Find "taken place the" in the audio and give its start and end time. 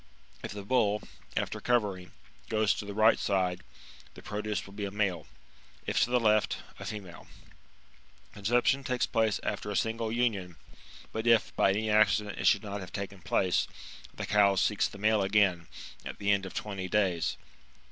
12.91-14.25